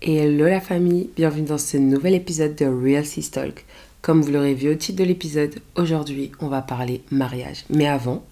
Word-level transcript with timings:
Et 0.00 0.14
hello 0.14 0.46
la 0.46 0.60
famille, 0.60 1.10
bienvenue 1.16 1.48
dans 1.48 1.58
ce 1.58 1.76
nouvel 1.76 2.14
épisode 2.14 2.54
de 2.54 2.66
Real 2.66 3.04
Sis 3.04 3.32
Talk. 3.32 3.66
Comme 4.00 4.22
vous 4.22 4.30
l'aurez 4.30 4.54
vu 4.54 4.70
au 4.70 4.76
titre 4.76 4.96
de 5.00 5.04
l'épisode, 5.04 5.56
aujourd'hui 5.74 6.30
on 6.38 6.46
va 6.46 6.62
parler 6.62 7.02
mariage. 7.10 7.64
Mais 7.68 7.88
avant, 7.88 8.24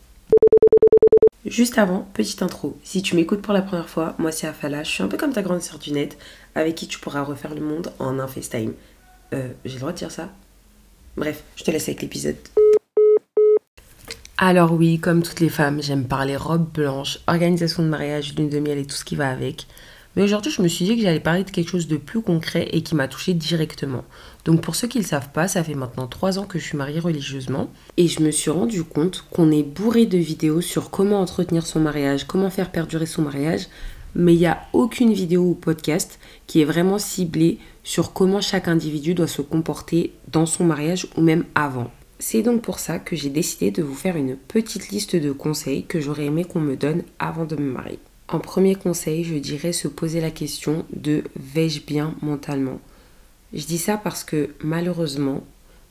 Juste 1.45 1.79
avant, 1.79 2.09
petite 2.15 2.43
intro. 2.43 2.77
Si 2.85 3.03
tu 3.03 3.17
m'écoutes 3.17 3.43
pour 3.43 3.53
la 3.53 3.63
première 3.63 3.89
fois, 3.89 4.15
moi 4.19 4.31
c'est 4.31 4.47
Afala, 4.47 4.85
je 4.85 4.91
suis 4.91 5.03
un 5.03 5.09
peu 5.09 5.17
comme 5.17 5.33
ta 5.33 5.43
grande 5.43 5.61
sœur 5.61 5.81
du 5.81 5.91
avec 6.55 6.77
qui 6.77 6.87
tu 6.87 7.01
pourras 7.01 7.23
refaire 7.23 7.55
le 7.55 7.61
monde 7.61 7.93
en 7.99 8.21
un 8.21 8.29
FaceTime. 8.29 8.73
Euh, 9.35 9.49
j'ai 9.65 9.75
le 9.75 9.81
droit 9.81 9.93
de 9.93 9.99
dire 9.99 10.13
ça? 10.13 10.29
Bref, 11.17 11.43
je 11.57 11.65
te 11.65 11.71
laisse 11.73 11.89
avec 11.89 12.01
l'épisode. 12.01 12.37
Alors 14.39 14.73
oui, 14.73 15.01
comme 15.01 15.25
toutes 15.25 15.41
les 15.41 15.49
femmes, 15.49 15.83
j'aime 15.83 16.05
parler 16.05 16.37
robe 16.37 16.71
blanche, 16.73 17.19
organisation 17.27 17.83
de 17.83 17.89
mariage, 17.89 18.37
lune 18.37 18.51
de 18.51 18.61
miel 18.61 18.79
et 18.79 18.85
tout 18.87 18.95
ce 18.95 19.05
qui 19.05 19.17
va 19.17 19.31
avec. 19.31 19.67
Mais 20.17 20.23
aujourd'hui, 20.23 20.51
je 20.51 20.63
me 20.63 20.69
suis 20.69 20.87
dit 20.87 20.97
que 20.97 21.03
j'allais 21.03 21.21
parler 21.21 21.45
de 21.45 21.51
quelque 21.51 21.69
chose 21.69 21.89
de 21.89 21.99
plus 21.99 22.23
concret 22.23 22.71
et 22.73 22.83
qui 22.83 22.95
m'a 22.95 23.07
touchée 23.07 23.35
directement. 23.35 24.03
Donc 24.47 24.63
pour 24.63 24.75
ceux 24.75 24.89
qui 24.89 24.97
ne 24.97 25.03
le 25.03 25.09
savent 25.09 25.31
pas, 25.31 25.47
ça 25.47 25.63
fait 25.63 25.75
maintenant 25.75 26.07
trois 26.07 26.39
ans 26.39 26.47
que 26.47 26.59
je 26.59 26.65
suis 26.65 26.79
mariée 26.79 27.01
religieusement 27.01 27.71
et 27.99 28.09
je 28.09 28.23
me 28.23 28.31
suis 28.31 28.51
rendu 28.51 28.83
compte 28.83 29.27
qu'on 29.31 29.53
est 29.53 29.63
bourré 29.63 30.07
de 30.07 30.17
vidéos 30.17 30.63
sur 30.63 30.91
comment 30.91 31.21
entretenir 31.21 31.67
son 31.67 31.81
mariage, 31.81 32.27
comment 32.27 32.49
faire 32.49 32.73
perdurer 32.73 33.05
son 33.05 33.23
mariage, 33.23 33.67
mais 34.15 34.33
il 34.33 34.39
n'y 34.39 34.47
a 34.47 34.63
aucune 34.73 35.13
vidéo 35.13 35.43
ou 35.51 35.55
podcast 35.55 36.19
qui 36.47 36.63
est 36.63 36.65
vraiment 36.65 36.99
ciblée 36.99 37.59
sur 37.85 38.15
comment 38.15 38.41
chaque 38.41 38.69
individu 38.69 39.13
doit 39.13 39.27
se 39.27 39.43
comporter 39.43 40.15
dans 40.33 40.47
son 40.47 40.65
mariage 40.65 41.09
ou 41.19 41.21
même 41.21 41.45
avant. 41.55 41.91
C'est 42.19 42.41
donc 42.41 42.63
pour 42.63 42.79
ça 42.79 42.99
que 42.99 43.15
j'ai 43.15 43.29
décidé 43.29 43.71
de 43.71 43.83
vous 43.83 43.95
faire 43.95 44.17
une 44.17 44.37
petite 44.37 44.89
liste 44.89 45.15
de 45.15 45.33
conseils 45.33 45.85
que 45.85 46.01
j'aurais 46.01 46.25
aimé 46.25 46.47
qu'on 46.47 46.61
me 46.61 46.75
donne 46.75 47.03
avant 47.19 47.45
de 47.45 47.57
me 47.57 47.71
marier. 47.71 47.99
En 48.29 48.41
premier 48.41 48.75
conseil, 48.75 49.23
je 49.23 49.37
dirais 49.37 49.73
se 49.73 49.87
poser 49.87 50.21
la 50.21 50.33
question 50.33 50.85
de 50.93 51.23
vais-je 51.37 51.81
bien 51.81 52.15
mentalement? 52.23 52.81
Je 53.53 53.65
dis 53.67 53.79
ça 53.79 53.97
parce 53.97 54.25
que 54.25 54.51
malheureusement, 54.65 55.45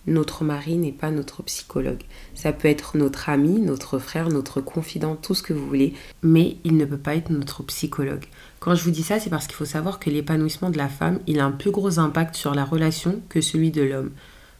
notre 0.06 0.44
mari 0.44 0.76
n'est 0.76 0.92
pas 0.92 1.12
notre 1.12 1.44
psychologue. 1.44 2.04
Ça 2.34 2.52
peut 2.52 2.68
être 2.68 2.98
notre 2.98 3.30
ami, 3.30 3.60
notre 3.60 4.00
frère, 4.00 4.28
notre 4.28 4.60
confident, 4.60 5.16
tout 5.16 5.34
ce 5.34 5.44
que 5.44 5.54
vous 5.54 5.66
voulez, 5.66 5.94
mais 6.24 6.58
il 6.66 6.76
ne 6.76 6.84
peut 6.84 6.98
pas 6.98 7.16
être 7.16 7.30
notre 7.30 7.64
psychologue. 7.64 8.26
Quand 8.60 8.76
je 8.76 8.84
vous 8.84 8.92
dis 8.92 9.04
ça, 9.04 9.18
c'est 9.18 9.30
parce 9.30 9.48
qu'il 9.48 9.56
faut 9.56 9.64
savoir 9.64 9.98
que 9.98 10.10
l'épanouissement 10.10 10.70
de 10.70 10.78
la 10.78 10.90
femme, 10.90 11.20
il 11.28 11.40
a 11.40 11.46
un 11.46 11.52
plus 11.52 11.72
gros 11.72 12.00
impact 12.00 12.36
sur 12.36 12.54
la 12.54 12.66
relation 12.66 13.22
que 13.30 13.40
celui 13.40 13.72
de 13.72 13.82
l'homme. 13.82 14.12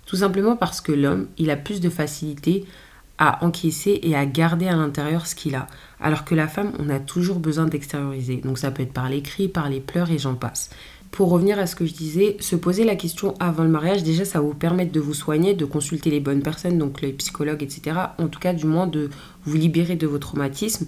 Tout 0.06 0.16
simplement 0.16 0.56
parce 0.56 0.80
que 0.80 0.94
l'homme, 0.94 1.28
il 1.38 1.50
a 1.50 1.58
plus 1.58 1.82
de 1.82 1.90
facilité 1.90 2.66
à 3.18 3.44
encaisser 3.46 4.00
et 4.04 4.16
à 4.16 4.26
garder 4.26 4.68
à 4.68 4.76
l'intérieur 4.76 5.26
ce 5.26 5.36
qu'il 5.36 5.56
a. 5.56 5.68
Alors 6.00 6.26
que 6.26 6.36
la 6.36 6.48
femme, 6.48 6.74
on 6.80 6.90
a 6.90 7.00
toujours 7.00 7.40
besoin 7.40 7.66
d'extérioriser. 7.66 8.38
Donc 8.38 8.58
ça 8.58 8.72
peut 8.72 8.84
être 8.84 8.94
par 8.94 9.10
les 9.10 9.22
cris, 9.22 9.48
par 9.48 9.70
les 9.70 9.80
pleurs 9.80 10.12
et 10.12 10.18
j'en 10.18 10.36
passe. 10.36 10.70
Pour 11.12 11.30
revenir 11.30 11.58
à 11.58 11.66
ce 11.66 11.78
que 11.78 11.86
je 11.86 11.94
disais, 11.94 12.36
se 12.42 12.58
poser 12.58 12.84
la 12.84 12.98
question 12.98 13.36
avant 13.40 13.64
le 13.64 13.70
mariage, 13.70 14.04
déjà 14.04 14.26
ça 14.26 14.40
va 14.40 14.46
vous 14.46 14.54
permettre 14.54 14.92
de 14.92 15.00
vous 15.00 15.14
soigner, 15.14 15.54
de 15.54 15.64
consulter 15.64 16.10
les 16.10 16.20
bonnes 16.20 16.42
personnes, 16.42 16.78
donc 16.78 17.00
les 17.00 17.14
psychologues, 17.14 17.64
etc. 17.64 17.98
En 18.18 18.28
tout 18.28 18.40
cas, 18.40 18.52
du 18.52 18.66
moins 18.66 18.86
de 18.86 19.10
vous 19.46 19.56
libérer 19.56 19.96
de 19.96 20.08
vos 20.08 20.18
traumatismes. 20.18 20.88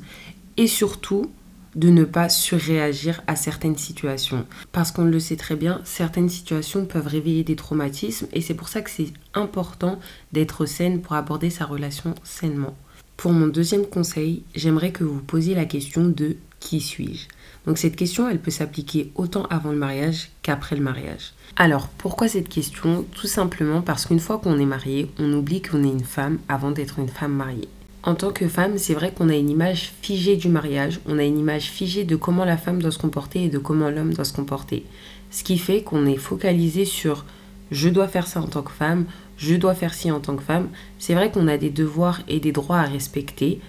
Et 0.58 0.68
surtout, 0.68 1.32
de 1.78 1.90
ne 1.90 2.04
pas 2.04 2.28
surréagir 2.28 3.22
à 3.28 3.36
certaines 3.36 3.78
situations. 3.78 4.46
Parce 4.72 4.92
qu'on 4.92 5.06
le 5.06 5.20
sait 5.20 5.36
très 5.36 5.56
bien, 5.56 5.80
certaines 5.86 6.28
situations 6.28 6.86
peuvent 6.86 7.08
réveiller 7.08 7.44
des 7.44 7.56
traumatismes 7.56 8.28
et 8.34 8.42
c'est 8.42 8.56
pour 8.56 8.68
ça 8.68 8.82
que 8.82 8.90
c'est 8.90 9.14
important 9.36 10.00
d'être 10.32 10.66
saine 10.66 11.02
pour 11.02 11.14
aborder 11.14 11.52
sa 11.52 11.66
relation 11.66 12.16
sainement. 12.24 12.76
Pour 13.16 13.32
mon 13.32 13.48
deuxième 13.48 13.86
conseil, 13.86 14.44
j'aimerais 14.56 14.92
que 14.92 15.04
vous 15.04 15.22
posiez 15.22 15.56
la 15.56 15.66
question 15.66 16.08
de 16.08 16.36
qui 16.60 16.82
suis-je? 16.82 17.28
Donc 17.68 17.78
cette 17.78 17.96
question, 17.96 18.28
elle 18.28 18.40
peut 18.40 18.52
s'appliquer 18.52 19.12
autant 19.16 19.44
avant 19.46 19.72
le 19.72 19.78
mariage 19.78 20.30
qu'après 20.42 20.76
le 20.76 20.84
mariage. 20.84 21.34
Alors, 21.58 21.90
pourquoi 21.90 22.28
cette 22.28 22.50
question? 22.50 23.06
Tout 23.12 23.28
simplement 23.28 23.82
parce 23.82 24.06
qu'une 24.06 24.20
fois 24.20 24.40
qu'on 24.40 24.60
est 24.60 24.66
marié, 24.66 25.12
on 25.20 25.32
oublie 25.34 25.62
qu'on 25.62 25.84
est 25.84 25.92
une 25.92 26.04
femme 26.04 26.40
avant 26.48 26.72
d'être 26.72 26.98
une 26.98 27.10
femme 27.10 27.34
mariée 27.34 27.70
en 28.08 28.16
tant 28.16 28.32
que 28.32 28.48
femme, 28.48 28.78
c'est 28.78 28.94
vrai 28.94 29.12
qu'on 29.12 29.28
a 29.28 29.36
une 29.36 29.50
image 29.50 29.92
figée 30.02 30.38
du 30.38 30.48
mariage, 30.48 31.02
on 31.08 31.20
a 31.20 31.26
une 31.26 31.38
image 31.38 31.66
figée 31.66 32.06
de 32.06 32.16
comment 32.16 32.46
la 32.46 32.56
femme 32.56 32.82
doit 32.82 32.92
se 32.92 32.98
comporter 32.98 33.44
et 33.44 33.50
de 33.50 33.58
comment 33.58 33.90
l'homme 33.90 34.14
doit 34.14 34.24
se 34.24 34.32
comporter. 34.32 34.86
Ce 35.30 35.44
qui 35.44 35.58
fait 35.58 35.82
qu'on 35.82 36.06
est 36.06 36.16
focalisé 36.16 36.86
sur 36.86 37.26
je 37.70 37.90
dois 37.90 38.08
faire 38.08 38.26
ça 38.26 38.40
en 38.40 38.48
tant 38.48 38.62
que 38.62 38.72
femme, 38.72 39.08
je 39.36 39.56
dois 39.56 39.76
faire 39.76 39.94
ci 39.94 40.10
en 40.10 40.22
tant 40.22 40.38
que 40.38 40.44
femme. 40.44 40.70
C'est 41.00 41.16
vrai 41.16 41.32
qu'on 41.32 41.50
a 41.50 41.58
des 41.58 41.70
devoirs 41.70 42.22
et 42.30 42.40
des 42.40 42.54
droits 42.54 42.80
à 42.80 42.86
respecter, 42.86 43.60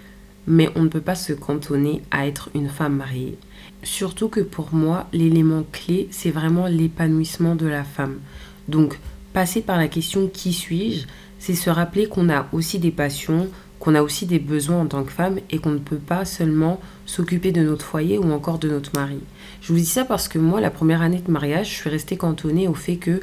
mais 0.46 0.70
on 0.76 0.84
ne 0.84 0.88
peut 0.88 1.00
pas 1.00 1.16
se 1.16 1.32
cantonner 1.32 2.02
à 2.12 2.28
être 2.28 2.48
une 2.54 2.68
femme 2.68 2.94
mariée. 2.94 3.36
Surtout 3.82 4.28
que 4.28 4.38
pour 4.38 4.72
moi, 4.72 5.08
l'élément 5.12 5.64
clé, 5.72 6.06
c'est 6.12 6.30
vraiment 6.30 6.68
l'épanouissement 6.68 7.56
de 7.56 7.66
la 7.66 7.82
femme. 7.82 8.20
Donc, 8.68 9.00
passer 9.32 9.62
par 9.62 9.78
la 9.78 9.88
question 9.88 10.28
qui 10.32 10.52
suis-je, 10.52 11.08
c'est 11.40 11.56
se 11.56 11.70
rappeler 11.70 12.06
qu'on 12.06 12.30
a 12.30 12.46
aussi 12.52 12.78
des 12.78 12.92
passions, 12.92 13.48
qu'on 13.88 13.94
a 13.94 14.02
aussi 14.02 14.26
des 14.26 14.38
besoins 14.38 14.82
en 14.82 14.86
tant 14.86 15.02
que 15.02 15.10
femme 15.10 15.38
et 15.48 15.60
qu'on 15.60 15.70
ne 15.70 15.78
peut 15.78 15.96
pas 15.96 16.26
seulement 16.26 16.78
s'occuper 17.06 17.52
de 17.52 17.62
notre 17.62 17.86
foyer 17.86 18.18
ou 18.18 18.30
encore 18.32 18.58
de 18.58 18.68
notre 18.68 18.90
mari. 18.94 19.18
Je 19.62 19.72
vous 19.72 19.78
dis 19.78 19.86
ça 19.86 20.04
parce 20.04 20.28
que 20.28 20.38
moi, 20.38 20.60
la 20.60 20.68
première 20.68 21.00
année 21.00 21.22
de 21.26 21.32
mariage, 21.32 21.70
je 21.70 21.74
suis 21.76 21.88
restée 21.88 22.18
cantonnée 22.18 22.68
au 22.68 22.74
fait 22.74 22.96
que 22.96 23.22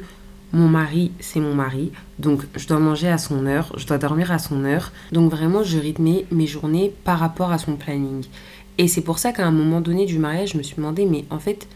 mon 0.52 0.66
mari, 0.66 1.12
c'est 1.20 1.38
mon 1.38 1.54
mari, 1.54 1.92
donc 2.18 2.42
je 2.56 2.66
dois 2.66 2.80
manger 2.80 3.06
à 3.06 3.16
son 3.16 3.46
heure, 3.46 3.72
je 3.76 3.86
dois 3.86 3.98
dormir 3.98 4.32
à 4.32 4.40
son 4.40 4.64
heure, 4.64 4.90
donc 5.12 5.30
vraiment 5.30 5.62
je 5.62 5.78
rythmais 5.78 6.26
mes 6.32 6.48
journées 6.48 6.92
par 7.04 7.20
rapport 7.20 7.52
à 7.52 7.58
son 7.58 7.76
planning. 7.76 8.24
Et 8.78 8.88
c'est 8.88 9.02
pour 9.02 9.20
ça 9.20 9.30
qu'à 9.30 9.46
un 9.46 9.52
moment 9.52 9.80
donné 9.80 10.04
du 10.04 10.18
mariage, 10.18 10.54
je 10.54 10.58
me 10.58 10.64
suis 10.64 10.74
demandé, 10.74 11.06
mais 11.06 11.26
en 11.30 11.38
fait, 11.38 11.68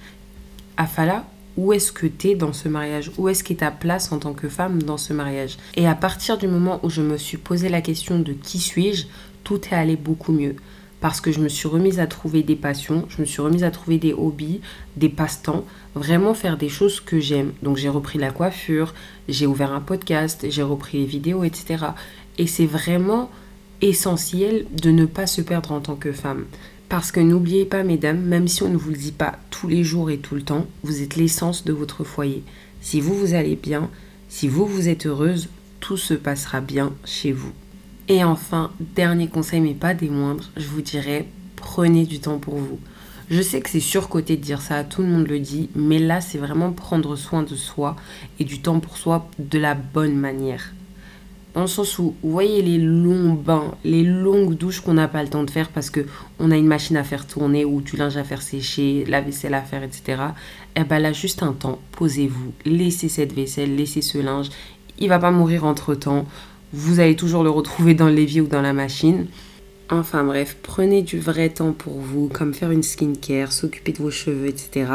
Afala, 0.76 1.26
où 1.56 1.72
est-ce 1.72 1.92
que 1.92 2.06
tu 2.06 2.34
dans 2.34 2.52
ce 2.52 2.68
mariage? 2.68 3.10
Où 3.18 3.28
est-ce 3.28 3.44
qu'est 3.44 3.56
ta 3.56 3.70
place 3.70 4.12
en 4.12 4.18
tant 4.18 4.32
que 4.32 4.48
femme 4.48 4.82
dans 4.82 4.96
ce 4.96 5.12
mariage? 5.12 5.58
Et 5.74 5.86
à 5.86 5.94
partir 5.94 6.38
du 6.38 6.48
moment 6.48 6.80
où 6.82 6.90
je 6.90 7.02
me 7.02 7.16
suis 7.16 7.36
posé 7.36 7.68
la 7.68 7.80
question 7.80 8.18
de 8.18 8.32
qui 8.32 8.58
suis-je, 8.58 9.06
tout 9.44 9.60
est 9.70 9.74
allé 9.74 9.96
beaucoup 9.96 10.32
mieux. 10.32 10.56
Parce 11.00 11.20
que 11.20 11.32
je 11.32 11.40
me 11.40 11.48
suis 11.48 11.66
remise 11.66 11.98
à 11.98 12.06
trouver 12.06 12.42
des 12.42 12.56
passions, 12.56 13.06
je 13.08 13.22
me 13.22 13.26
suis 13.26 13.40
remise 13.40 13.64
à 13.64 13.70
trouver 13.70 13.96
des 13.96 14.12
hobbies, 14.12 14.60
des 14.96 15.08
passe-temps, 15.08 15.64
vraiment 15.94 16.34
faire 16.34 16.58
des 16.58 16.68
choses 16.68 17.00
que 17.00 17.20
j'aime. 17.20 17.52
Donc 17.62 17.78
j'ai 17.78 17.88
repris 17.88 18.18
la 18.18 18.30
coiffure, 18.30 18.94
j'ai 19.28 19.46
ouvert 19.46 19.72
un 19.72 19.80
podcast, 19.80 20.44
j'ai 20.50 20.62
repris 20.62 20.98
les 20.98 21.06
vidéos, 21.06 21.42
etc. 21.42 21.86
Et 22.36 22.46
c'est 22.46 22.66
vraiment 22.66 23.30
essentiel 23.80 24.66
de 24.72 24.90
ne 24.90 25.06
pas 25.06 25.26
se 25.26 25.40
perdre 25.40 25.72
en 25.72 25.80
tant 25.80 25.96
que 25.96 26.12
femme. 26.12 26.44
Parce 26.90 27.12
que 27.12 27.20
n'oubliez 27.20 27.66
pas, 27.66 27.84
mesdames, 27.84 28.20
même 28.20 28.48
si 28.48 28.64
on 28.64 28.68
ne 28.68 28.76
vous 28.76 28.90
le 28.90 28.96
dit 28.96 29.12
pas 29.12 29.38
tous 29.50 29.68
les 29.68 29.84
jours 29.84 30.10
et 30.10 30.18
tout 30.18 30.34
le 30.34 30.42
temps, 30.42 30.66
vous 30.82 31.02
êtes 31.02 31.14
l'essence 31.14 31.64
de 31.64 31.72
votre 31.72 32.02
foyer. 32.02 32.42
Si 32.80 33.00
vous, 33.00 33.14
vous 33.14 33.34
allez 33.34 33.54
bien, 33.54 33.88
si 34.28 34.48
vous, 34.48 34.66
vous 34.66 34.88
êtes 34.88 35.06
heureuse, 35.06 35.48
tout 35.78 35.96
se 35.96 36.14
passera 36.14 36.60
bien 36.60 36.92
chez 37.04 37.30
vous. 37.30 37.52
Et 38.08 38.24
enfin, 38.24 38.72
dernier 38.80 39.28
conseil, 39.28 39.60
mais 39.60 39.74
pas 39.74 39.94
des 39.94 40.08
moindres, 40.08 40.50
je 40.56 40.66
vous 40.66 40.82
dirais, 40.82 41.28
prenez 41.54 42.06
du 42.06 42.18
temps 42.18 42.38
pour 42.38 42.56
vous. 42.56 42.80
Je 43.30 43.40
sais 43.40 43.60
que 43.60 43.70
c'est 43.70 43.78
surcoté 43.78 44.36
de 44.36 44.42
dire 44.42 44.60
ça, 44.60 44.82
tout 44.82 45.02
le 45.02 45.08
monde 45.08 45.28
le 45.28 45.38
dit, 45.38 45.70
mais 45.76 46.00
là, 46.00 46.20
c'est 46.20 46.38
vraiment 46.38 46.72
prendre 46.72 47.14
soin 47.14 47.44
de 47.44 47.54
soi 47.54 47.94
et 48.40 48.44
du 48.44 48.62
temps 48.62 48.80
pour 48.80 48.96
soi 48.96 49.30
de 49.38 49.60
la 49.60 49.74
bonne 49.74 50.16
manière. 50.16 50.72
Dans 51.54 51.62
le 51.62 51.66
sens 51.66 51.98
où, 51.98 52.14
vous 52.22 52.30
voyez 52.30 52.62
les 52.62 52.78
longs 52.78 53.32
bains, 53.32 53.74
les 53.84 54.04
longues 54.04 54.54
douches 54.54 54.80
qu'on 54.80 54.94
n'a 54.94 55.08
pas 55.08 55.22
le 55.22 55.28
temps 55.28 55.42
de 55.42 55.50
faire 55.50 55.68
parce 55.68 55.90
que 55.90 56.06
on 56.38 56.52
a 56.52 56.56
une 56.56 56.66
machine 56.66 56.96
à 56.96 57.02
faire 57.02 57.26
tourner 57.26 57.64
ou 57.64 57.80
du 57.80 57.96
linge 57.96 58.16
à 58.16 58.22
faire 58.22 58.40
sécher, 58.40 59.04
la 59.08 59.20
vaisselle 59.20 59.54
à 59.54 59.62
faire, 59.62 59.82
etc. 59.82 60.22
Eh 60.76 60.84
ben 60.84 61.00
là, 61.00 61.12
juste 61.12 61.42
un 61.42 61.52
temps, 61.52 61.80
posez-vous, 61.92 62.52
laissez 62.64 63.08
cette 63.08 63.32
vaisselle, 63.32 63.74
laissez 63.74 64.02
ce 64.02 64.18
linge. 64.18 64.48
Il 64.98 65.08
va 65.08 65.18
pas 65.18 65.32
mourir 65.32 65.64
entre 65.64 65.94
temps. 65.94 66.26
Vous 66.72 67.00
allez 67.00 67.16
toujours 67.16 67.42
le 67.42 67.50
retrouver 67.50 67.94
dans 67.94 68.08
l'évier 68.08 68.40
ou 68.40 68.46
dans 68.46 68.62
la 68.62 68.72
machine. 68.72 69.26
Enfin 69.90 70.22
bref, 70.22 70.56
prenez 70.62 71.02
du 71.02 71.18
vrai 71.18 71.48
temps 71.48 71.72
pour 71.72 71.94
vous, 71.94 72.28
comme 72.28 72.54
faire 72.54 72.70
une 72.70 72.84
skincare, 72.84 73.50
s'occuper 73.50 73.90
de 73.90 73.98
vos 73.98 74.12
cheveux, 74.12 74.46
etc 74.46 74.86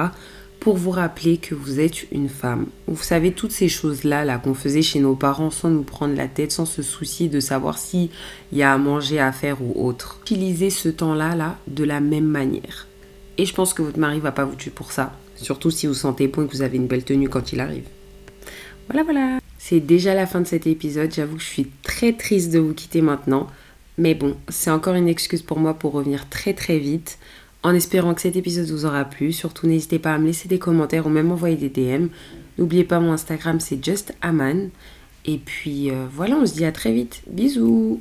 pour 0.60 0.78
vous 0.78 0.92
rappeler 0.92 1.38
que 1.38 1.54
vous 1.54 1.80
êtes 1.80 2.12
une 2.12 2.30
femme. 2.30 2.68
Vous 2.88 3.04
savez, 3.04 3.32
toutes 3.32 3.52
ces 3.52 3.70
choses-là 3.70 4.26
là, 4.26 4.38
qu'on 4.38 4.54
faisait 4.54 4.82
chez 4.82 5.00
nos 5.00 5.16
parents 5.16 5.52
sans 5.52 5.70
nous 5.70 5.84
prendre 5.84 6.16
la 6.16 6.28
tête, 6.28 6.52
sans 6.52 6.66
se 6.66 6.82
soucier 6.82 7.28
de 7.28 7.40
savoir 7.40 7.78
s'il 7.78 8.10
y 8.52 8.64
a 8.64 8.74
à 8.74 8.78
manger 8.78 9.20
à 9.20 9.32
faire 9.32 9.62
ou 9.62 9.88
autre. 9.88 10.20
Utilisez 10.24 10.70
ce 10.70 10.90
temps-là 10.90 11.36
là, 11.36 11.58
de 11.68 11.84
la 11.84 12.00
même 12.00 12.26
manière. 12.26 12.88
Et 13.38 13.46
je 13.46 13.54
pense 13.54 13.74
que 13.74 13.82
votre 13.82 14.00
mari 14.00 14.20
va 14.20 14.32
pas 14.32 14.46
vous 14.46 14.56
tuer 14.56 14.72
pour 14.72 14.92
ça. 14.92 15.14
Surtout 15.36 15.72
si 15.72 15.88
vous 15.88 15.94
sentez 15.94 16.28
bon 16.28 16.44
et 16.44 16.48
que 16.48 16.54
vous 16.54 16.62
avez 16.62 16.78
une 16.78 16.88
belle 16.88 17.04
tenue 17.04 17.30
quand 17.30 17.52
il 17.52 17.60
arrive. 17.60 17.86
Voilà, 18.90 19.04
voilà. 19.04 19.40
C'est 19.58 19.80
déjà 19.80 20.14
la 20.14 20.28
fin 20.28 20.42
de 20.42 20.48
cet 20.48 20.68
épisode. 20.68 21.14
J'avoue 21.14 21.36
que 21.36 21.42
je 21.42 21.48
suis 21.48 21.68
très 21.84 22.14
triste 22.14 22.52
de 22.52 22.60
vous 22.60 22.74
quitter 22.74 23.02
maintenant. 23.02 23.48
Mais 23.98 24.14
bon, 24.14 24.36
c'est 24.50 24.72
encore 24.72 24.96
une 24.96 25.08
excuse 25.08 25.42
pour 25.42 25.60
moi 25.60 25.74
pour 25.74 25.94
revenir 25.94 26.30
très 26.30 26.54
très 26.54 26.80
vite 26.80 27.18
en 27.66 27.74
espérant 27.74 28.14
que 28.14 28.22
cet 28.22 28.36
épisode 28.36 28.70
vous 28.70 28.86
aura 28.86 29.06
plu. 29.06 29.34
Surtout, 29.34 29.66
n'hésitez 29.66 29.98
pas 29.98 30.14
à 30.14 30.20
me 30.20 30.28
laisser 30.28 30.48
des 30.48 30.60
commentaires 30.60 31.08
ou 31.08 31.10
même 31.10 31.32
envoyer 31.32 31.56
des 31.56 31.70
DM. 31.70 32.10
N'oubliez 32.60 32.84
pas, 32.84 33.00
mon 33.00 33.12
Instagram, 33.12 33.60
c'est 33.60 33.84
justaman. 33.84 34.70
Et 35.26 35.40
puis 35.40 35.90
euh, 35.90 36.06
voilà, 36.14 36.36
on 36.36 36.46
se 36.46 36.54
dit 36.54 36.64
à 36.64 36.72
très 36.72 36.94
vite. 36.94 37.24
Bisous 37.28 38.00